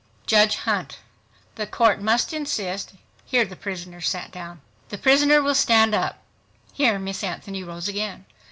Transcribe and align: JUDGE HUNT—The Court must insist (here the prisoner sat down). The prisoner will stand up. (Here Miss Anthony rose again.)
JUDGE 0.25 0.55
HUNT—The 0.55 1.67
Court 1.67 2.01
must 2.01 2.33
insist 2.33 2.93
(here 3.23 3.45
the 3.45 3.55
prisoner 3.55 4.01
sat 4.01 4.31
down). 4.31 4.61
The 4.89 4.97
prisoner 4.97 5.43
will 5.43 5.53
stand 5.53 5.93
up. 5.93 6.23
(Here 6.73 6.97
Miss 6.97 7.23
Anthony 7.23 7.63
rose 7.63 7.87
again.) 7.87 8.25